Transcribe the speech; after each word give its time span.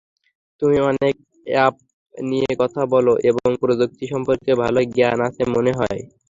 তুমি 0.61 0.77
অনেক 0.89 1.15
অ্যাপ 1.47 1.75
নিয়ে 2.23 2.51
কথা 2.61 2.81
বল 2.91 3.07
এবং 3.29 3.49
প্রযুক্তি 3.61 4.05
সম্পর্কেও 4.13 4.61
ভালোই 4.63 4.87
জ্ঞান 4.95 5.17
আছে 5.27 5.43
মনে 5.55 5.71
হয়। 5.79 5.99